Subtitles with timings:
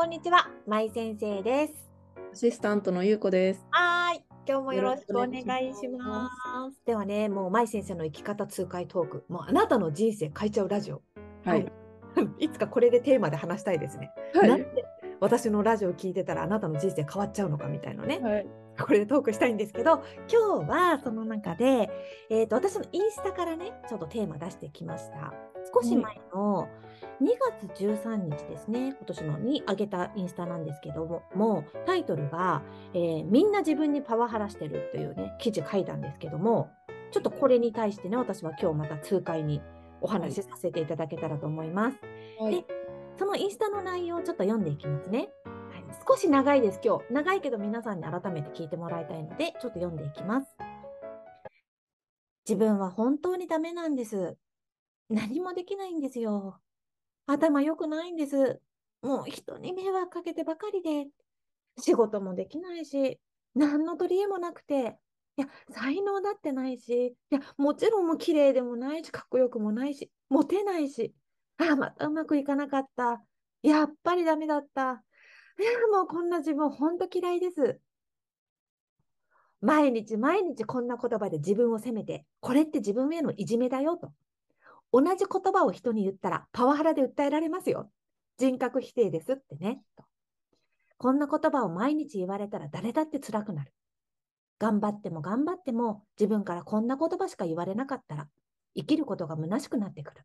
[0.00, 1.74] こんにちは、まい先生です。
[2.32, 3.66] アシスタントのゆうこです。
[3.70, 5.88] はーい、今日もよろしくお願いし。
[5.88, 6.30] ま
[6.72, 11.02] すではね、もうまい先生の生き方痛快トーク、もうあなたの人生変えちゃうラジオ。
[11.44, 11.70] はい。
[12.40, 14.10] いつかこれでテーマで話したいですね。
[14.32, 14.48] はい。
[14.48, 14.86] なんで
[15.20, 18.20] 私のラジオを聞いてたらあなたの人生変わっちゃうのかみたいなね。
[18.20, 18.46] はい。
[18.80, 21.90] これでトークしたいんですけど、今日はその中で、
[22.30, 25.34] えー、と私のインスタからね、ちょっとテーマ出してきました。
[25.74, 26.68] 少し前の
[27.20, 27.26] 2
[27.68, 32.62] 月13日ですね、今年のに上げたインスタなんですけども、もうタイトルが、
[32.94, 36.70] えーみんな自分にパワハラしてるというね、記事書いたんですけども、
[37.10, 39.60] ちょっとこれに対してね、私は今日また痛快に
[40.00, 41.98] お話しさせていただけたらと思います。
[42.40, 42.64] はい。
[43.16, 45.28] そのインスタの内容をちょっと読んでいきますね。
[45.44, 47.12] はい、少し長いです、今日。
[47.12, 50.56] 長いけど皆さんに改めて聞いてもらいたいので、ちょっと読んでいきます。
[52.48, 54.36] 自分は本当にダメなんです。
[55.10, 56.60] 何もできないんですよ。
[57.26, 58.60] 頭良くないんです。
[59.02, 61.08] もう人に迷惑かけてばかりで。
[61.78, 63.20] 仕事もできないし、
[63.54, 64.98] 何の取り柄もなくて。
[65.36, 71.14] いや、才能だってないし、いや、もちろんもう綺麗でもないし、かっこよくもないし、モテないし、
[71.58, 73.22] ああ、またうまくいかなかった。
[73.62, 75.02] やっぱりダメだった。
[75.58, 77.80] いや、もうこんな自分ほんと嫌いです。
[79.60, 84.12] 毎日毎日こんな言葉で自分を責めて、これって自分へのいじめだよと。
[84.92, 87.90] 同じ言葉を人に言ったらパワハラで訴えられますよ。
[88.38, 89.82] 人格否定ですってね。
[89.96, 90.04] と
[90.98, 93.72] こんな言葉を毎日言われたら誰だって辛くなる。
[94.58, 98.28] 頑張っても頑張っても自分からこんな言葉しか言われなかったら
[98.76, 100.22] 生きることが虚しくなってくる。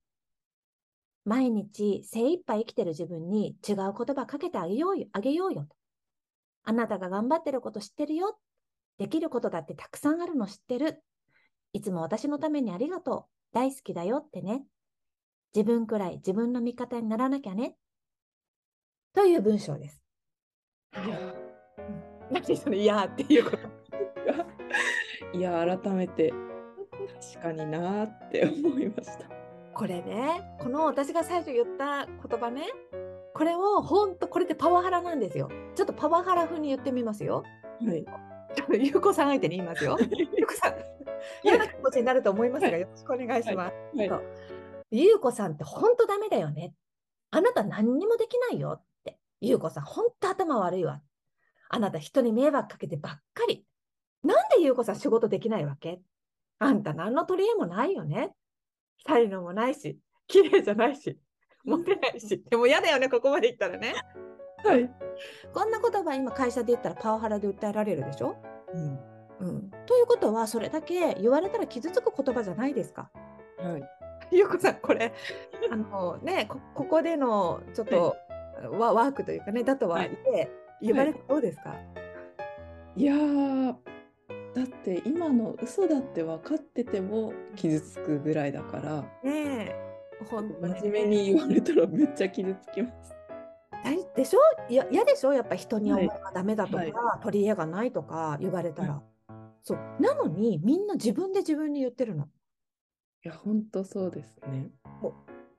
[1.24, 5.76] 毎日精一杯生きてる自分に違う言葉かけてあげようよ、あげようよと。
[6.64, 8.38] あなたが頑張ってること知ってるよ。
[8.98, 11.04] できることだってたくさんあるの知ってる。
[11.74, 13.35] いつも私のためにありがとう。
[13.56, 14.66] 大好きだよってね。
[15.56, 17.78] 自分くらい自分の味方にならなきゃね。
[19.14, 20.04] という文章です。
[20.94, 21.34] い や
[22.30, 23.58] 何それ、いやーっていうこと。
[25.38, 26.34] いや、改めて、
[27.34, 29.30] 確かになーって思いました。
[29.74, 32.64] これね、この私が最初言った言葉ね、
[33.34, 35.50] これを本当これってパワハラなんですよ。
[35.76, 37.44] ちょっとパワハラ風に言ってみますよ。
[37.86, 38.04] はい。
[38.54, 39.98] ちょっとゆうこさん相手に言いますよ。
[40.38, 40.95] ゆうこさん、
[41.96, 43.98] ちになると思いますが、はいよろしくお願いします。
[43.98, 44.24] はいそう
[44.92, 46.74] ゆうこさんって本当ダメだよね。
[47.32, 49.18] あなた何にもできないよって。
[49.42, 51.02] ゆうこさん、本当頭悪いわ。
[51.70, 53.66] あなた人に迷惑かけてばっかり。
[54.24, 56.02] なんでゆうこさん仕事できないわけ？
[56.60, 58.36] あんた何の取り柄もないよね。
[59.06, 61.20] 才能もないし、綺麗じゃないし、
[61.66, 62.44] モテないし。
[62.50, 63.96] でも嫌だよね、ここまで言ったらね。
[64.64, 64.90] はい。
[65.52, 68.38] こんな言葉今会社で言ったらパワハラで訴えられるでしょ？
[68.74, 69.15] うん。
[69.40, 73.10] うん、ということはそれだけ言われたら傷つく言葉じゃないですか。
[73.58, 73.84] はい。
[74.32, 75.14] ゆうこさんこれ
[75.72, 78.16] あのねこここでのちょっと、
[78.72, 80.50] ワワークというかねだとはいえ、
[80.82, 81.76] 言われてどうですか、
[82.96, 83.06] い。
[83.06, 83.76] やー、
[84.56, 89.76] だって今の嘘だって分かってても傷つくぐらいだから、ねえ
[90.30, 93.14] 本当真面目に言われたらめっちゃ傷つきます。
[93.84, 94.40] 大でしょ？
[94.70, 95.34] いや嫌でしょ？
[95.34, 96.08] やっぱ人にはい。
[96.08, 96.94] 思いがダメだとか、はい。
[97.22, 99.02] 取り柄がないとか言われたら、は
[99.66, 102.26] そうなのにみんな自分で自分に言ってるの。
[102.26, 104.70] いや、本当そうですね。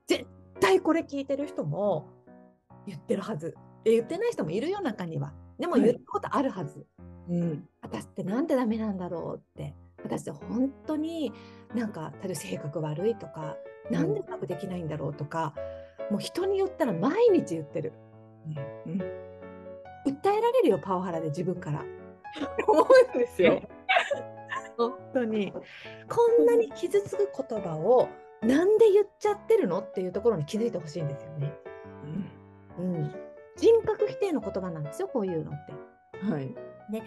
[0.07, 0.25] 絶
[0.61, 2.07] 対これ聞いてる人も
[2.87, 3.53] 言ってるはず。
[3.83, 5.33] え言ってない人もいるよ中には。
[5.59, 6.87] でもはい言ったことあるはず。
[7.27, 7.67] うん。
[7.81, 11.33] 私ってなんでダメなんだろうって私って本当に
[11.75, 13.57] なんか例えば性格悪いとか
[13.91, 15.53] なんでうまくできないんだろうとか、
[16.09, 17.91] もう人に言ったら毎日言ってる
[18.85, 19.01] うん。
[20.05, 21.83] 訴えられるよパワハラで自分から
[22.65, 23.61] 思うんですよ
[24.77, 25.51] 本当に。
[25.51, 28.07] こんなに傷つく言葉を
[28.41, 31.53] なんで言っちゃってるのっていうところに気づいてほしいんですよね、
[32.77, 32.95] うん。
[32.95, 33.15] うん、
[33.55, 35.73] 人格否定の言葉なんですよこういうのって。
[36.31, 36.53] はい。
[36.89, 37.03] ね、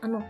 [0.00, 0.24] あの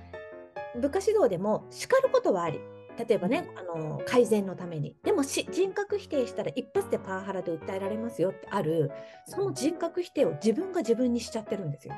[0.80, 2.60] 部下指導でも叱ることはあり。
[3.08, 4.94] 例えばね、あの改善のために。
[5.02, 8.90] でもし人格否定したら一発でパワハラで訴えられますよってある。
[9.26, 11.94] その人格否定を自分が自分にしちゃってるんですよ。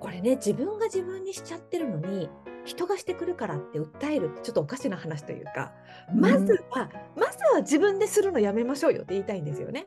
[0.00, 2.30] これね自分が自分にしちゃってるのに
[2.66, 5.72] 人がしてくるからって訴えるってちょっとおかしな話というか、
[6.14, 9.86] まずはまずは自分でするのやめましょうよって言いたいんですよね。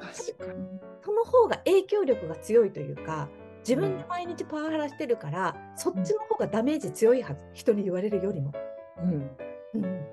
[0.00, 0.80] 確かに。
[1.02, 3.28] その方が影響力が強いというか
[3.60, 8.52] 自分で毎日パワハラしてるから、そっちの方がダメージ強いはず人に言われるよりも。
[8.98, 9.30] うん。
[9.74, 10.06] うん、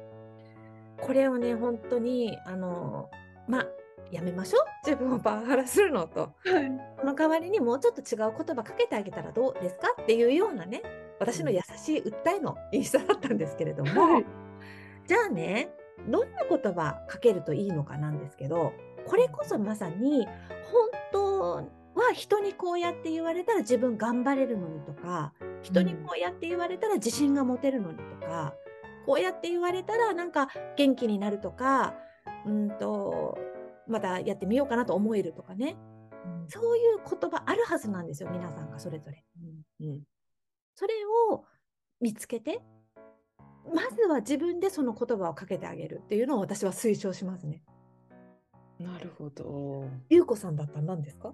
[1.00, 3.10] これをね本当にあの
[3.48, 3.68] まあ
[4.12, 6.71] やめましょう自分をパワハラするのとはい。
[7.00, 10.81] その代わりにもうちょっと違う言葉かけてあげたらどうですかっていうようなね
[11.19, 14.25] 私の優しい訴えのインスタだったんですけれども、はい。
[15.07, 15.69] じゃあね
[16.10, 18.74] どんな言葉かけるといいのかなんですけど
[19.06, 21.56] これこそまさに本当
[21.95, 28.54] は人にこうやって言われたら自分頑張れるのにとか人にこうやって言われたら自信が持てるのにとか、
[29.06, 31.94] こうやって言われたらなんか元気になるとか
[32.45, 33.38] うんと
[33.88, 35.75] またやってみようかなと思えるとかね、
[36.25, 39.24] うん、そういう言葉あるはずなんですよ皆さんがそれぞれ。
[39.80, 40.01] うん、うん、
[40.75, 40.94] それ
[41.31, 41.46] を
[42.02, 42.62] 見つけて
[43.74, 47.64] まずは自分でその言葉をかけてあげるっていうのを私は推奨しますね。
[48.80, 49.86] なるほど。
[50.10, 51.34] ゆうこさんだったら何ですか？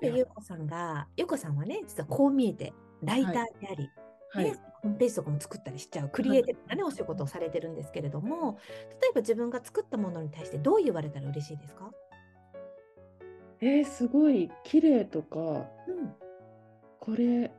[0.00, 2.72] 例えばゆうこさんが、ゆうこさんはね、実はこう見えて、
[3.02, 3.40] ライターで
[3.70, 3.90] あり、
[4.30, 8.58] はい、ね、ホームページとかも作ったりしちゃうクリエイティブなね、お仕事をされてるんですけれども、
[9.00, 11.90] 例えば自分が作ったものに対してどう言われたら嬉しいですか？
[13.60, 15.66] えー、すごい綺麗とか、うん、
[17.00, 17.50] これ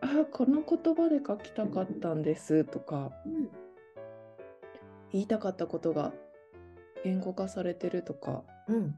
[0.00, 3.48] あこの言葉で書きたかったんですとか、うん、
[5.12, 6.12] 言いたかったことが
[7.04, 8.94] 言語化されてるとか、うん、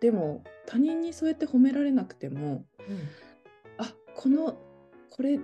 [0.00, 3.08] でも他人にそうやって褒められなくても、うん、
[3.78, 4.56] あこの
[5.10, 5.38] これ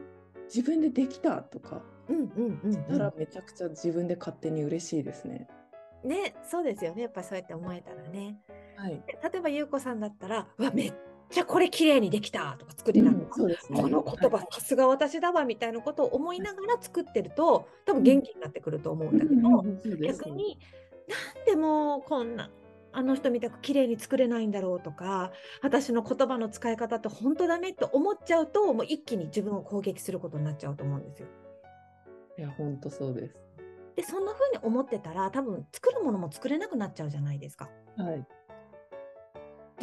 [0.47, 5.49] 自分でできたとか、うんうんうん、したらめちゃくちゃ自分で勝手に嬉しいですね。
[6.05, 7.03] ねそうですよね。
[7.03, 8.39] やっぱそうやって思えたらね。
[8.77, 10.95] はい、例えば優子さんだったら「わめっ
[11.31, 20.59] ちゃこれ綺麗にできた」とか作りながら、うんね、この言葉、さすが私だわみたいなことを思いながら作ってると多分元気になってくると思うんだけど、逆に
[21.37, 22.51] なんでもこんな
[22.93, 25.33] あの人みたく綺麗に作れないんだろうとか
[25.63, 31.29] 私の言葉の使い方って本当だねって思っちゃうともう一気に自分を攻撃することになっちゃうと思うんですよ。
[32.39, 33.35] いや本当そうです。
[33.97, 37.69] でそんな風に思ってたら多分作るものも作れなくなっちゃうじゃないですか。
[37.97, 38.27] はい。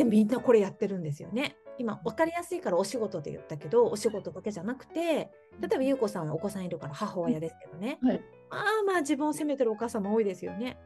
[0.04, 1.56] でみんなこれやってるんですよね。
[1.78, 10.78] 今分かりやすいからお仕事で言ったけどお仕事だけじゃなくて例えば優子さんはお子さんいるから母親ですけどね、はい、まあまあ自分を責めてるお母さんも多いですよね。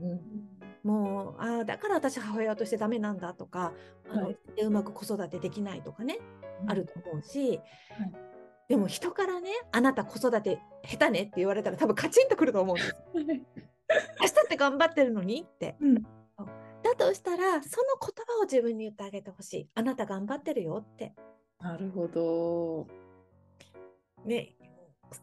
[0.00, 0.20] うん、うん。
[0.84, 3.72] もうあだから私母親としてダメなんだとか、
[4.10, 6.18] あの、はい、うまく子育てできないとかね、
[6.62, 7.60] うん、あると思うし、はい、
[8.68, 12.96] でも人からねあなた子育て下手ねって言われたら多分カチンとくると思うんです。
[14.20, 15.76] 明日って頑張ってるのにって。
[15.80, 16.02] うん。
[16.02, 16.10] だ
[16.98, 17.60] としたらその
[18.00, 19.68] 言葉を自分に言ってあげてほしい。
[19.74, 21.14] あなた頑張ってるよって。
[21.60, 22.86] なるほど。
[24.24, 24.56] ね、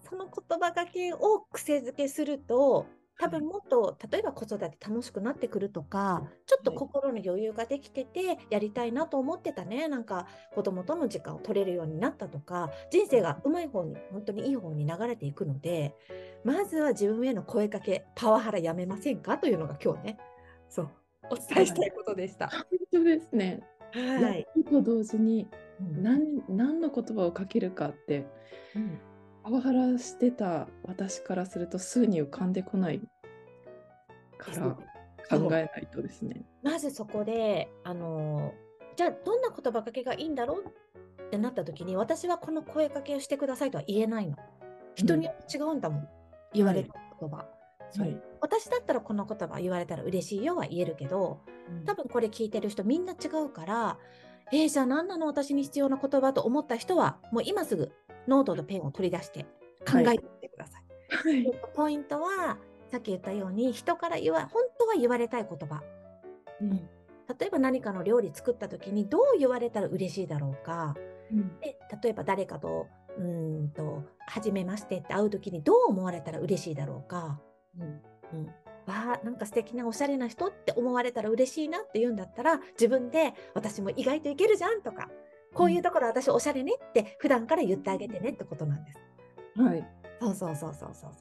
[0.10, 2.88] その言葉がけを癖づけすると
[3.18, 15.94] 多分もっと例えば子育て楽しくなってくるとかちょっと心の余裕ができててやりたいなと思ってたねなんか子供との時間を取れるようになったとか人生がうまい方に本当にいい方に流れていくので
[16.44, 19.38] まずは自分への声かけパワハラやめませんか？
[19.38, 20.18] というのが今日ね
[20.69, 20.89] そう
[21.30, 22.50] お伝えしたいことでした。
[22.50, 23.62] 本当ですね。
[23.94, 24.45] はい。
[24.69, 25.48] と同時に
[25.80, 28.25] 何,、何の言葉をかけるかって、
[28.75, 29.00] うん、
[29.44, 33.01] パワハラしてた私からするとすぐに浮かんでこない
[34.38, 34.77] から
[35.30, 36.42] 考えないとですね。
[36.63, 38.54] まずそこであの
[38.95, 40.66] じゃあどんな言葉かけがいいんだろう
[41.21, 44.38] ってなった時に私はこの声かけをしてくださいとは言えないの。
[44.95, 46.07] 人によって違うんだもん、うん、
[46.54, 46.89] 言われる
[47.19, 47.45] 言葉。
[47.98, 51.40] はい、私だったらこの言葉言われたら嬉しいよは言えるけど、
[51.86, 53.98] 多分これ聞いてる人みんな違うから
[54.52, 57.92] えー、じゃあ何なの私に必要な言葉と思った人はもう今すぐ
[58.28, 59.46] ノートとペンを取り出して
[59.88, 60.84] 考えてみてください。
[61.10, 62.58] はい、ポイントは
[62.92, 65.81] さっき言ったように人から言わ本当は言われたい言葉、
[66.62, 66.78] うん、
[67.40, 70.95] 例えば何かの料理作った時にどう言われたら嬉しいだろうか、
[71.31, 77.40] うん、で例えば誰かとうんと初めましてって会う時にどう思われたら嬉しいだろうか、
[77.80, 78.02] うん
[78.34, 78.46] うん、
[78.86, 85.10] わあなんか素敵なおしゃれな人って思われたら嬉しいなって言うんだったら自分で私も意外といけるじゃんとか
[85.54, 89.00] こういうところ私おしゃれねって普段から言ってあげてねってことなんです。
[89.58, 89.88] はい。
[90.20, 91.12] そうそうそうそうそう。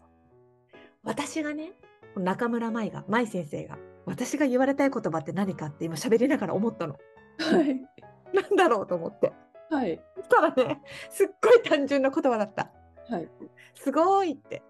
[1.05, 1.73] 私がね、
[2.17, 6.97] 中村舞が、舞先生が、私が言われたい言葉って何かって今喋りながら思ったの。
[7.39, 7.81] はい。
[8.35, 9.33] なんだろうと思って。
[9.71, 10.01] はい。
[10.17, 10.81] そしたらね、
[11.11, 12.73] すっごい単純な言葉だった。
[13.09, 13.29] はい。
[13.75, 14.63] すごいって。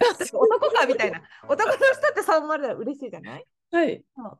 [0.32, 1.22] 男かみたいな。
[1.48, 3.46] 男の人ってそう思われたら嬉しいじゃない？
[3.72, 4.04] はい。
[4.16, 4.38] そう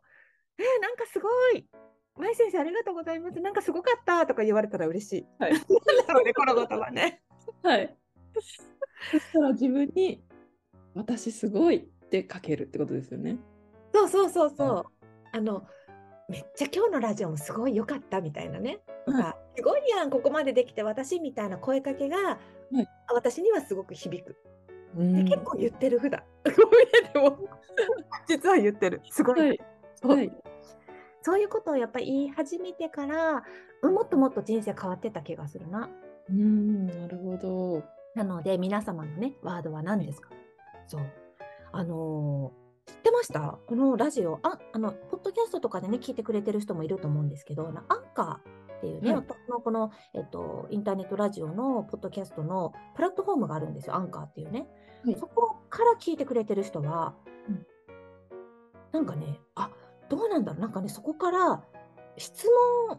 [0.58, 1.68] えー、なんかすごい。
[2.16, 3.40] 舞先生ありがとうございます。
[3.40, 5.26] なんかすごかったとか言われたら嬉しい。
[5.38, 5.52] はい。
[5.52, 5.62] なん
[6.06, 7.22] だろうね、この言葉ね。
[7.62, 7.96] はい。
[8.34, 8.40] そ
[9.18, 10.24] したら自分に
[10.94, 13.38] 私すごいって書けるってことですよね。
[13.94, 14.68] そうそうそうそう。
[15.32, 15.66] うん、あの
[16.28, 18.80] めっちゃ今日のラジオもすごい良かったみたいなね。
[19.06, 22.38] とか、すごいやんここまでできて私みたいな声かけが、は
[22.74, 24.36] い、私にはすごく響く。
[24.96, 26.22] で結構言ってる普段。
[27.14, 27.38] でも
[28.26, 29.00] 実は言ってる。
[29.10, 29.40] すごい。
[29.40, 29.58] はい、
[30.02, 30.32] はい、
[31.22, 33.44] そういうことをやっぱり言い始めてから
[33.82, 35.88] もっともっと人生変わってた気がするな。
[36.30, 37.82] うんなるほど。
[38.14, 40.30] なので皆様のねワードは何ですか？
[40.86, 41.02] そう
[41.70, 43.58] あのー、ってました？
[43.66, 54.66] このラジオああのポッドキャストとかでね聞いてくれてる人もいると思うんですけどアンカーっていうね、はい、のこの、えっと、インターネットラジオのポッドキャストのプラットフォームがあるんですよアンカーっていうね、
[55.04, 57.14] はい、そこから聞いてくれてる人は、
[57.48, 57.66] うん、
[58.92, 59.70] なんかねあ
[60.08, 60.60] どうなんだろう。
[60.60, 61.62] なんかねそこから
[62.16, 62.46] 質
[62.88, 62.98] 問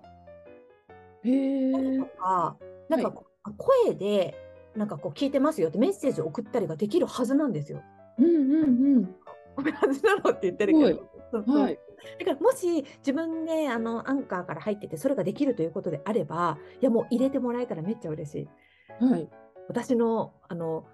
[2.00, 2.58] とか
[2.90, 3.14] なんか、は
[3.52, 4.36] い、声で
[4.76, 7.82] なんかこう聞いてますよってメッセージを送ったりができるはずなんですよ。
[8.18, 8.68] うんうんう
[9.00, 9.16] ん。
[9.56, 11.10] ごめんはずなのって言ってるけど。
[11.32, 11.80] はい。
[12.20, 19.04] だからもし自分であのアンカーから入っててそれができるということであればいやもう入れてもらえたらめっちゃ嬉しい。
[19.04, 19.30] はい、
[19.68, 20.86] 私のあの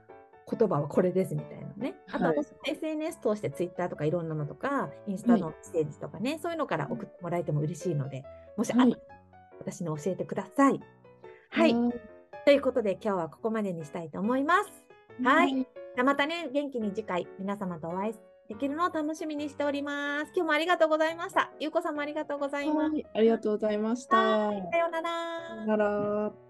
[0.48, 1.96] 言葉はこれですみたいなね。
[2.12, 8.24] あと私、はい、SNS 通してツイッターとかいろんなのとかインスタのステージとかね、はい、そういうのから送ってもらえても嬉しいので
[8.58, 8.98] もしあったら
[9.60, 10.80] 私に教えてください。
[11.50, 11.74] はい。
[12.46, 14.86] ということで今日はここまでにしたいと思います。
[15.24, 15.66] はい。
[16.04, 18.14] またね、元気に次回皆様とお会い
[18.48, 20.32] できるのを楽しみにしております。
[20.36, 21.52] 今日もありがとうございました。
[21.60, 22.92] ゆうこさんもありがとうございます。
[23.14, 24.16] ありがとうございました。
[24.18, 25.10] さようなら。
[25.50, 26.45] さようなら。